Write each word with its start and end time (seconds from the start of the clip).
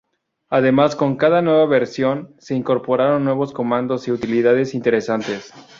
Además 0.49 0.95
con 0.95 1.15
cada 1.15 1.43
nueva 1.43 1.67
versión 1.67 2.33
se 2.39 2.55
incorporaron 2.55 3.23
nuevos 3.23 3.53
comandos 3.53 4.07
y 4.07 4.11
utilidades 4.11 4.73
interesantes. 4.73 5.53